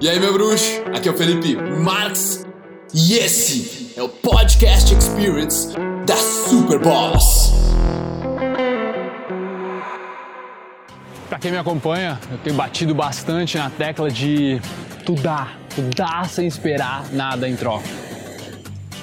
[0.00, 0.80] E aí, meu bruxo?
[0.94, 2.46] Aqui é o Felipe Marx
[2.94, 5.74] e esse é o Podcast Experience
[6.06, 7.52] da Super Boss.
[11.28, 14.60] Pra quem me acompanha, eu tenho batido bastante na tecla de
[15.04, 17.88] tu dá, tu dá sem esperar nada em troca.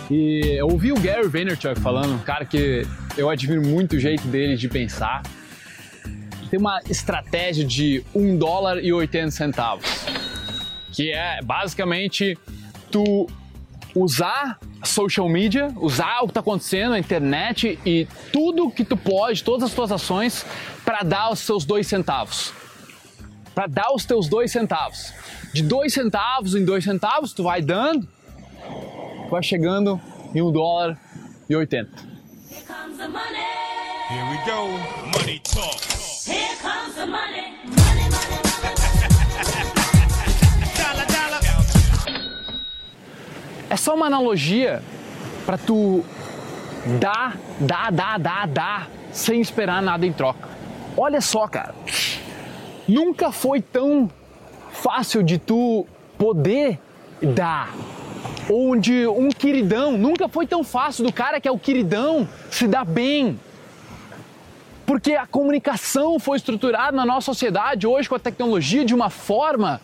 [0.10, 2.88] E eu ouvi o Gary Vaynerchuk falando, um cara que
[3.18, 5.24] eu admiro muito o jeito dele de pensar.
[6.50, 10.05] Tem uma estratégia de 1 dólar e 80 centavos
[10.96, 12.38] que é basicamente
[12.90, 13.28] tu
[13.94, 19.44] usar social media, usar o que está acontecendo na internet e tudo que tu pode,
[19.44, 20.46] todas as tuas ações,
[20.86, 22.54] para dar os seus dois centavos.
[23.54, 25.14] Para dar os teus dois centavos.
[25.54, 28.08] De dois centavos em dois centavos, tu vai dando,
[29.24, 30.00] tu vai chegando
[30.34, 30.98] em um dólar
[31.50, 31.92] e oitenta.
[34.08, 34.68] Here we go,
[35.18, 35.82] money talk.
[36.26, 37.75] Here comes the money.
[43.76, 44.82] É só uma analogia
[45.46, 46.02] para tu
[46.98, 50.48] dar, dar, dar, dar, dar, sem esperar nada em troca.
[50.96, 51.76] Olha só, cara.
[52.88, 54.10] Nunca foi tão
[54.72, 55.86] fácil de tu
[56.18, 56.80] poder
[57.22, 57.76] dar.
[58.50, 62.86] Onde um queridão, nunca foi tão fácil do cara que é o queridão se dar
[62.86, 63.38] bem.
[64.86, 69.82] Porque a comunicação foi estruturada na nossa sociedade hoje com a tecnologia de uma forma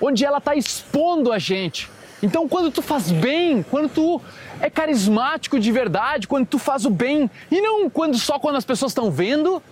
[0.00, 4.20] onde ela está expondo a gente então, quando tu faz bem, quando tu
[4.60, 8.64] é carismático de verdade, quando tu faz o bem, e não quando só quando as
[8.64, 9.62] pessoas estão vendo,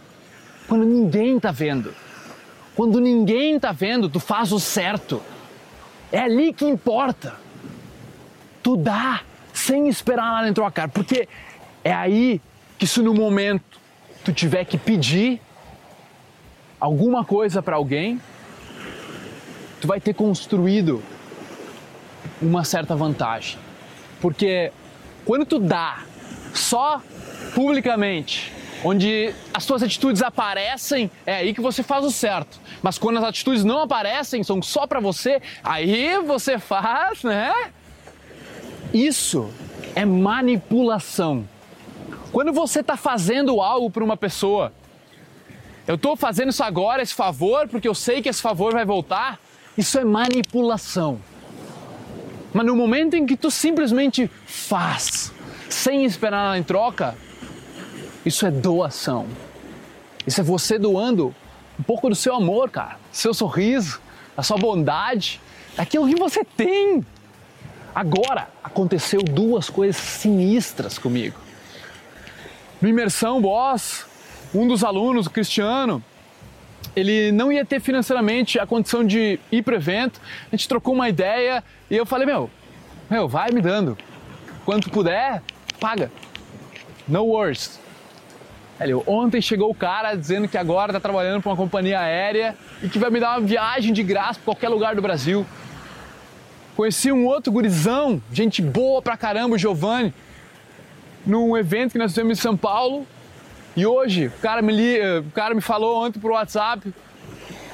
[0.69, 1.95] quando ninguém está vendo.
[2.77, 5.23] Quando ninguém está vendo, tu faz o certo.
[6.13, 7.35] É ali que importa.
[8.63, 11.29] Tu dá sem esperar nada em troca, porque
[11.83, 12.41] é aí
[12.79, 13.81] que se no momento
[14.25, 15.41] tu tiver que pedir
[16.81, 18.21] alguma coisa para alguém,
[19.81, 21.03] tu vai ter construído
[22.41, 23.59] uma certa vantagem.
[24.21, 24.73] Porque
[25.25, 26.05] quando tu dá
[26.53, 27.01] só
[27.55, 28.53] publicamente,
[28.85, 32.61] onde as tuas atitudes aparecem, é aí que você faz o certo.
[32.83, 37.53] Mas quando as atitudes não aparecem, são só para você, aí você faz, né?
[38.93, 39.51] Isso
[39.95, 41.49] é manipulação.
[42.31, 44.73] Quando você está fazendo algo para uma pessoa,
[45.87, 49.39] eu estou fazendo isso agora, esse favor, porque eu sei que esse favor vai voltar,
[49.79, 51.21] isso é manipulação.
[52.55, 55.33] Mas no momento em que tu simplesmente faz,
[55.69, 57.17] sem esperar nada em troca,
[58.25, 59.27] isso é doação.
[60.25, 61.35] Isso é você doando
[61.79, 64.01] um pouco do seu amor, cara, seu sorriso,
[64.37, 65.41] a sua bondade,
[65.77, 67.05] aquilo que você tem.
[67.93, 71.37] Agora aconteceu duas coisas sinistras comigo.
[72.81, 74.07] No imersão boss,
[74.55, 76.03] um dos alunos, o Cristiano,
[76.97, 80.21] ele não ia ter financeiramente a condição de ir para o evento.
[80.53, 82.51] A gente trocou uma ideia e eu falei, meu,
[83.11, 83.97] meu, vai me dando.
[84.65, 85.43] Quanto puder,
[85.81, 86.11] paga.
[87.07, 87.79] No worries.
[88.81, 92.89] Ele, ontem chegou o cara dizendo que agora está trabalhando para uma companhia aérea e
[92.89, 95.47] que vai me dar uma viagem de graça para qualquer lugar do Brasil.
[96.77, 100.13] Conheci um outro gurizão, gente boa pra caramba, o Giovanni,
[101.25, 103.07] num evento que nós fizemos em São Paulo.
[103.77, 106.95] E hoje, o cara me, li, o cara me falou ontem pro WhatsApp,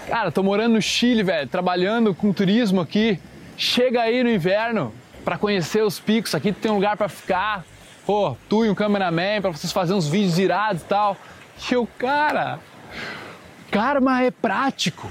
[0.09, 3.21] cara, tô morando no Chile, velho, trabalhando com turismo aqui.
[3.57, 4.95] Chega aí no inverno
[5.25, 7.65] para conhecer os picos, aqui tem um lugar para ficar.
[8.07, 11.17] Pô, tu e um cameraman para vocês fazerem uns vídeos irados e tal.
[11.71, 12.59] E o cara,
[13.71, 15.11] karma é prático.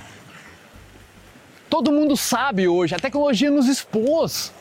[1.69, 4.51] Todo mundo sabe hoje, a tecnologia nos expôs.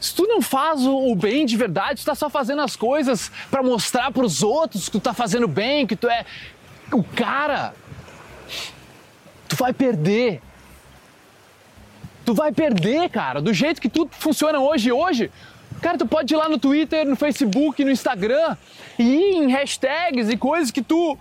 [0.00, 3.62] Se tu não faz o bem de verdade, tu está só fazendo as coisas para
[3.62, 6.24] mostrar para os outros que tu está fazendo bem, que tu é
[6.92, 7.74] o cara.
[9.48, 10.40] Tu vai perder.
[12.24, 14.92] Tu vai perder, cara, do jeito que tudo funciona hoje.
[14.92, 15.32] Hoje,
[15.82, 18.56] cara, tu pode ir lá no Twitter, no Facebook, no Instagram
[18.98, 21.18] e ir em hashtags e coisas que tu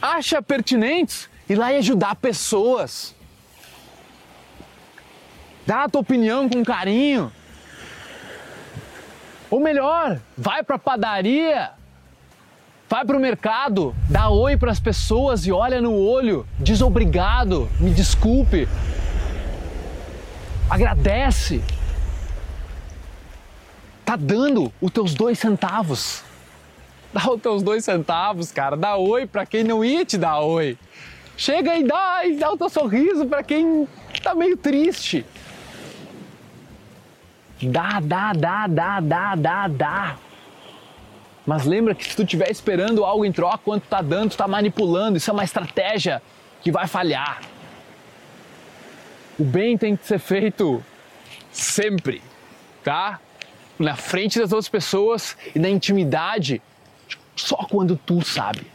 [0.00, 3.14] acha pertinentes e lá e ajudar pessoas.
[5.66, 7.32] Dá a tua opinião com carinho.
[9.50, 11.70] Ou melhor, vai para a padaria,
[12.88, 17.68] vai para o mercado, dá oi para as pessoas e olha no olho, diz obrigado,
[17.78, 18.68] me desculpe,
[20.68, 21.62] agradece.
[24.04, 26.22] Tá dando os teus dois centavos.
[27.12, 28.76] Dá os teus dois centavos, cara.
[28.76, 30.78] Dá oi para quem não ia te dar oi.
[31.36, 33.88] Chega e dá, e dá o teu sorriso para quem
[34.22, 35.26] tá meio triste.
[37.62, 40.16] Dá, dá, dá, dá, dá, dá, dá.
[41.46, 44.36] Mas lembra que se tu estiver esperando algo em troca, quando tu tá dando, tu
[44.36, 45.16] tá manipulando.
[45.16, 46.20] Isso é uma estratégia
[46.60, 47.40] que vai falhar.
[49.38, 50.82] O bem tem que ser feito
[51.52, 52.20] sempre,
[52.82, 53.20] tá?
[53.78, 56.60] Na frente das outras pessoas e na intimidade,
[57.36, 58.66] só quando tu sabe.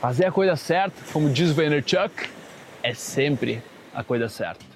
[0.00, 2.30] Fazer a coisa certa, como diz o Vaynerchuk,
[2.82, 3.62] é sempre
[3.92, 4.75] a coisa certa.